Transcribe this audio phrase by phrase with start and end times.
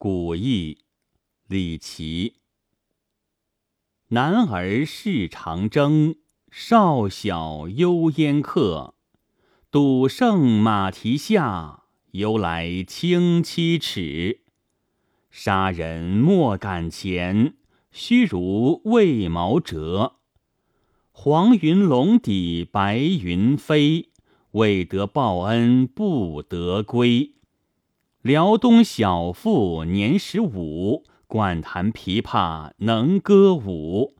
[0.00, 0.78] 古意，
[1.48, 2.36] 李琦。
[4.10, 6.14] 男儿事长征，
[6.52, 8.94] 少小幽烟客。
[9.72, 11.82] 赌胜马蹄下，
[12.12, 14.42] 犹来轻七尺。
[15.32, 17.56] 杀人莫敢前，
[17.90, 20.18] 须如魏毛折。
[21.10, 24.10] 黄云笼底白云飞，
[24.52, 27.32] 未得报恩不得归。
[28.22, 34.16] 辽东小妇年十五，惯弹琵琶能歌舞。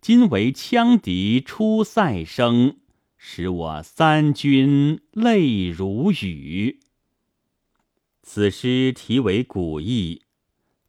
[0.00, 2.78] 今为羌笛出塞声。
[3.20, 6.78] 使我三军泪如雨。
[8.22, 10.22] 此诗题为《古意》，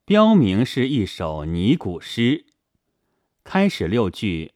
[0.06, 2.45] 标明是一首拟古诗。
[3.44, 4.52] 开始六句，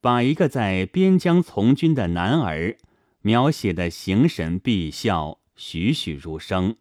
[0.00, 2.78] 把一个在边疆从军的男儿
[3.20, 6.76] 描写的形神毕肖、栩栩如生，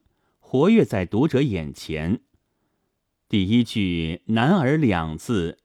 [0.50, 2.22] 活跃在读者眼前。
[3.28, 5.58] 第一句“男儿”两字，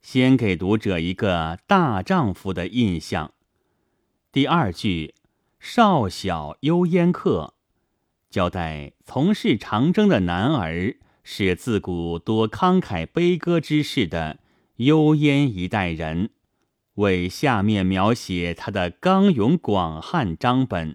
[0.00, 3.34] 先给读者一个大丈夫的印象。
[4.30, 5.16] 第二句
[5.58, 7.54] “少小幽烟客”，
[8.30, 14.38] 交代从事长征的男儿是自古多慷慨悲歌之士的
[14.76, 16.30] 幽烟一代人，
[16.94, 20.94] 为下面描写他的刚勇广汉张本。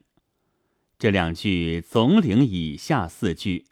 [1.05, 3.67] 这两句总领以下四句：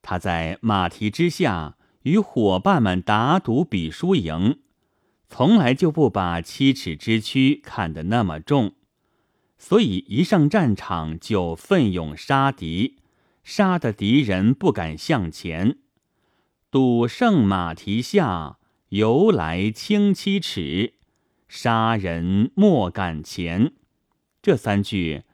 [0.00, 4.60] 他在马蹄之下与伙伴们打赌比输赢。
[5.28, 8.72] 从来就不把七尺之躯看得那么重，
[9.58, 12.96] 所以一上战场就奋勇杀敌，
[13.44, 15.80] 杀得敌人不敢向前。
[16.70, 18.56] 赌胜马蹄下，
[18.88, 20.94] 由来轻七尺，
[21.46, 23.74] 杀人莫敢前。
[24.40, 25.24] 这三句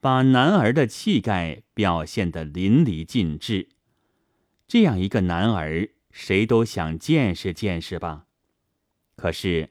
[0.00, 3.68] 把男儿的气概表现得淋漓尽致。
[4.66, 8.26] 这样一个男儿，谁都想见识见识吧。
[9.16, 9.68] 可是，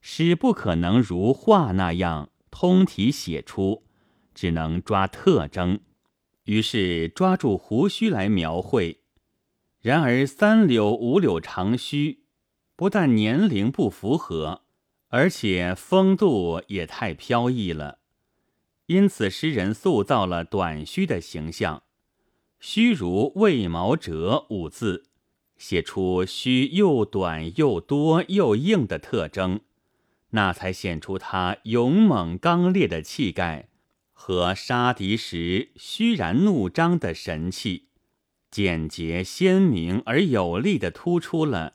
[0.00, 3.84] 诗不可能如画那样通体写出，
[4.34, 5.80] 只能抓特征。
[6.44, 9.02] 于是抓住胡须来描绘。
[9.80, 12.24] 然而三绺五绺长须，
[12.74, 14.62] 不但年龄不符合，
[15.08, 17.97] 而且风度也太飘逸了。
[18.88, 21.82] 因此，诗人塑造了短须的形象
[22.58, 25.04] ，“须如魏毛折”五字。
[25.58, 29.60] 写出须又短又多又硬的特征，
[30.30, 33.68] 那才显出他勇猛刚烈的气概
[34.12, 37.88] 和杀敌时虚然怒张的神气，
[38.50, 41.74] 简洁鲜明而有力地突出了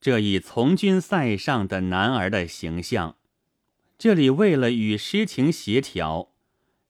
[0.00, 3.16] 这一从军塞上的男儿的形象。
[3.98, 6.33] 这里为了与诗情协调，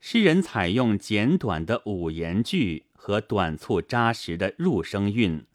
[0.06, 5.46] 诗人采用简短的五言句和短促扎实的入声韵。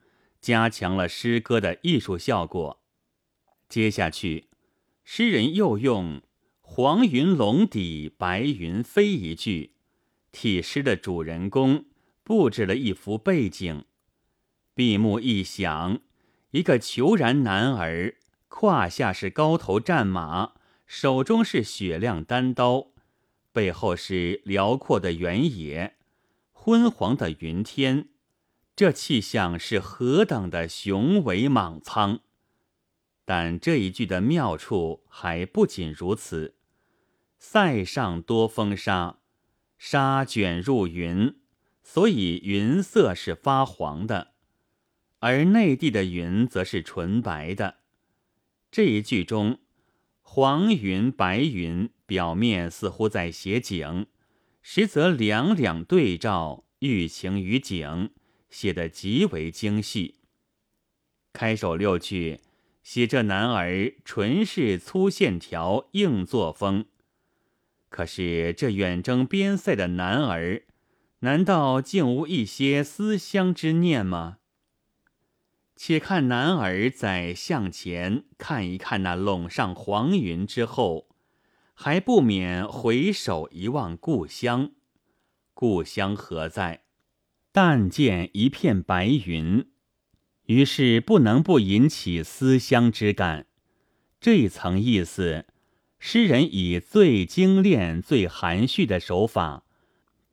[0.42, 2.82] 加强了诗歌的艺术效果。
[3.68, 4.48] 接下去，
[5.04, 6.24] 诗人又用
[6.62, 9.74] “黄云笼底白云飞”一句，
[10.32, 11.86] 替诗的主人公
[12.24, 13.86] 布置了一幅背景。
[14.74, 16.00] 闭目一想，
[16.50, 18.16] 一个虬髯男儿，
[18.48, 20.54] 胯下是高头战马，
[20.88, 22.88] 手中是雪亮单刀，
[23.52, 25.96] 背后是辽阔的原野，
[26.52, 28.10] 昏黄的云天。
[28.76, 32.20] 这气象是何等的雄伟莽苍！
[33.26, 36.56] 但这一句的妙处还不仅如此。
[37.38, 39.20] 塞上多风沙，
[39.78, 41.36] 沙卷入云，
[41.84, 44.34] 所以云色是发黄的；
[45.20, 47.76] 而内地的云则是纯白的。
[48.72, 49.60] 这一句中，
[50.32, 54.06] 黄云白云表面似乎在写景，
[54.62, 58.12] 实则两两对照，寓情于景。
[58.48, 60.20] 写得极为精细。
[61.34, 62.42] 开首六句
[62.84, 66.86] 写这男儿纯是粗线条、硬作风，
[67.90, 70.62] 可是这远征边塞的男儿，
[71.22, 74.38] 难道竟无一些思乡之念吗？
[75.82, 81.08] 且看男儿在向前看一看那陇上黄云之后，
[81.74, 84.72] 还不免回首一望故乡。
[85.54, 86.84] 故乡何在？
[87.54, 89.70] 但见一片白云，
[90.48, 93.48] 于是不能不引起思乡之感。
[94.20, 95.46] 这一层意思，
[95.98, 99.64] 诗人以最精炼、最含蓄的手法，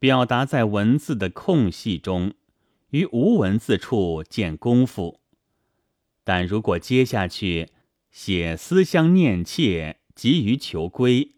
[0.00, 2.34] 表达在文字的空隙中，
[2.90, 5.20] 于无文字处见功夫。
[6.26, 7.70] 但如果接下去
[8.10, 11.30] 写思乡念妾、急于求归，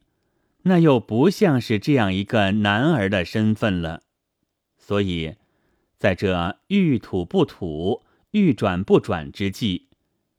[0.62, 4.02] 那又不像是这样一个男儿的身份了。
[4.76, 5.36] 所以。
[6.00, 9.88] 在这欲吐不吐、欲转不转之际，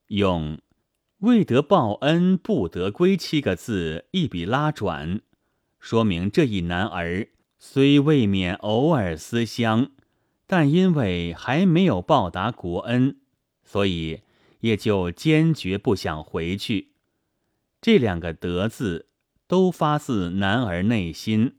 [0.08, 0.58] 用
[1.20, 5.20] “未得报恩不得归”七个字一笔拉转，
[5.78, 9.92] 说明这一男儿虽未免偶尔思乡，
[10.48, 13.18] 但因为还没有报答国恩，
[13.66, 14.22] 所以
[14.60, 16.94] 也就坚决不想回去。
[17.82, 19.08] 这两个“得”字
[19.48, 21.56] 都发自男儿内心，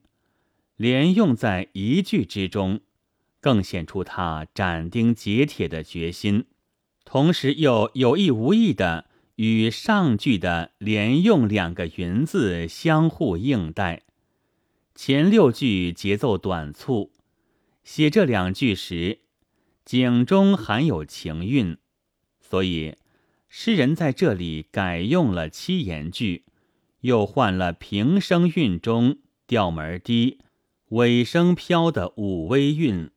[0.76, 2.80] 连用在一句之中。
[3.42, 6.44] 更显出他斩钉截铁的决心，
[7.06, 9.06] 同时又有意无意的
[9.36, 14.02] 与上句的连用两个“云”字相互应带。
[14.94, 17.12] 前六句节奏短促，
[17.82, 19.20] 写这两句时，
[19.86, 21.78] 景中含有情韵，
[22.50, 22.96] 所以
[23.48, 26.46] 诗人在这里改用了七言句，
[27.02, 30.40] 又换了平声韵中调门低、
[30.88, 33.12] 尾声飘的五微韵。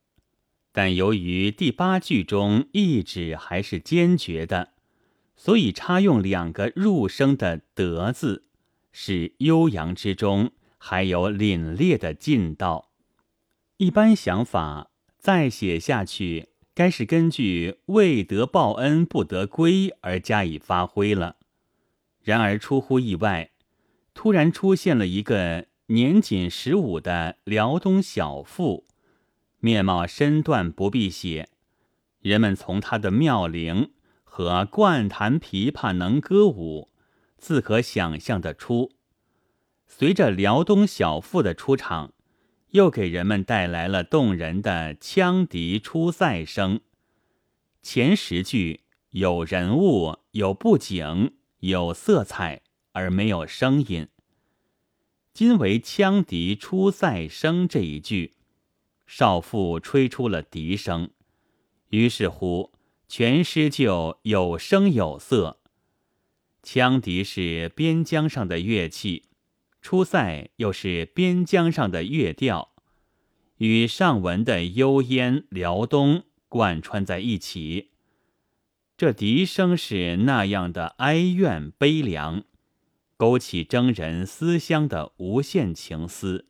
[0.72, 4.74] 但由于第八句中意旨还是坚决的，
[5.36, 8.46] 所以插用两个入声的“得”字，
[8.92, 12.92] 使悠扬之中还有凛冽的劲道。
[13.78, 21.38] 一般想法再写下去，该是根据“未得报恩不得归”而加以发挥了。
[22.22, 23.52] 然而出乎意外，
[24.14, 28.86] 突然出现了一个年仅十五的辽东小妇。
[29.60, 31.50] 面貌身段不必写，
[32.20, 33.92] 人们从他的妙龄
[34.24, 36.90] 和惯弹琵琶能歌舞，
[37.38, 38.92] 自可想象得出。
[39.86, 42.14] 随着辽东小妇的出场，
[42.74, 46.82] 又给人们带来了动人的羌笛出塞声。
[47.84, 48.82] 前十句
[49.12, 52.62] 有人物、有布景、有色彩，
[52.94, 54.08] 而没有声音。
[55.34, 58.34] 今为羌笛出塞声这一句。
[59.06, 61.12] 少妇吹出了笛声，
[61.90, 62.72] 于是乎
[63.08, 65.60] 全诗就有声有色。
[66.64, 69.26] 羌笛是边疆上的乐器，
[69.84, 72.74] 出塞又是边疆上的乐调，
[73.58, 77.92] 与上文的幽燕辽东贯穿在一起。
[78.98, 82.44] 这笛声是那样的哀怨悲凉，
[83.18, 86.48] 勾起征人思乡的无限情思。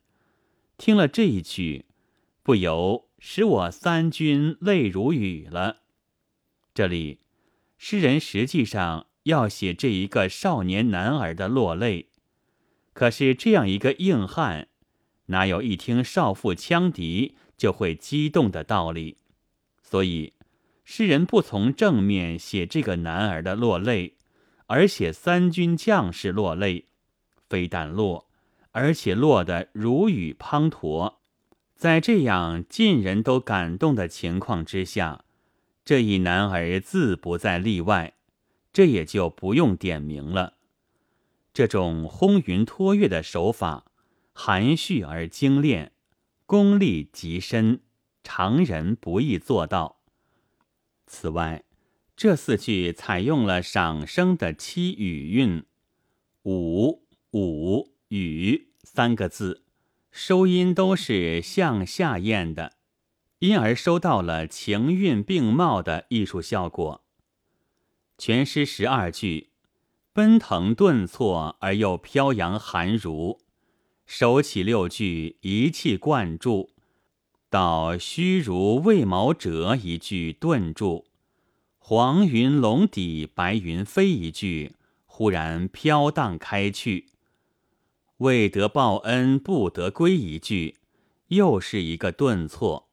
[0.78, 1.88] 听了这一曲。
[2.46, 5.84] 不由使我三军泪如雨了。
[6.74, 7.20] 这里，
[7.78, 12.10] 诗人实际上要写这一个少年男儿的落泪。
[12.94, 14.68] 可是这样一个硬汉，
[15.26, 19.18] 哪有一听少妇羌笛就会激动的道理？
[19.82, 20.34] 所以，
[20.86, 24.16] 诗人不从正面写这个男儿的落泪，
[24.68, 26.86] 而写三军将士落泪，
[27.50, 28.28] 非但落，
[28.72, 31.16] 而且落得如雨滂沱。
[31.76, 35.26] 在这样尽人都感动的情况之下，
[35.84, 38.14] 这一男儿自不在例外，
[38.72, 40.54] 这也就不用点名了。
[41.54, 43.86] 这种轰云托月的手法，
[44.34, 45.92] 含蓄而精炼，
[46.48, 47.82] 功力极深，
[48.24, 50.02] 常人不易做到。
[51.06, 51.64] 此外，
[52.16, 55.64] 这四句采用了赏声的七语韵，
[56.44, 59.64] 五、五、语三个字。
[60.10, 62.74] 收音都是向下咽的，
[63.40, 67.04] 因而收到了情韵并茂的艺术效果。
[68.18, 69.50] 全诗十二句，
[70.14, 73.40] 奔腾顿挫而又飘扬含如；
[74.06, 76.70] 手起六句，一气贯注，
[77.50, 81.06] 到虚如未毛折一句顿住，
[81.80, 84.74] 黄云笼底白云飞一句
[85.08, 87.08] 忽然飘荡开去。
[88.18, 90.76] 未得报恩不得归一句，
[91.30, 92.88] 又是一个顿挫。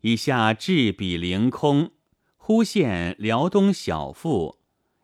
[0.00, 1.90] 以下至笔凌空，
[2.38, 4.61] 忽现辽东小妇，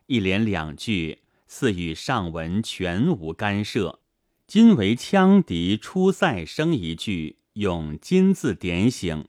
[0.09, 3.99] 一连两句，似与上文全无干涉。
[4.47, 9.25] 今为羌笛出塞声一句，用金字点醒。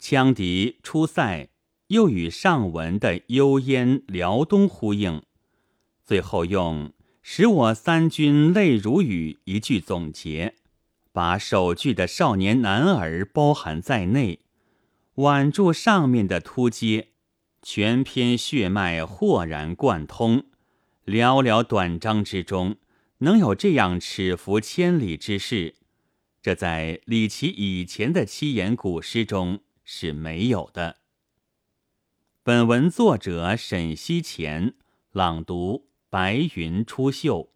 [0.00, 1.48] 羌笛出塞，
[1.86, 5.22] 又与上文的幽烟辽东呼应。
[6.04, 6.92] 最后用。
[7.26, 9.38] 使我三军泪如雨。
[9.44, 10.56] 一句总结，
[11.10, 14.40] 把首句的少年男儿包含在内，
[15.14, 17.08] 挽住上面的突接，
[17.66, 20.44] 全篇血脉豁然贯通。
[21.06, 22.76] 寥寥短章之中，
[23.18, 25.74] 能有这样尺幅千里之事，
[26.42, 30.98] 这在李琦以前的七言古诗中是没有的。
[32.42, 34.74] 本文作者沈西前
[35.10, 35.88] 朗读。
[36.10, 37.48] 白云出岫。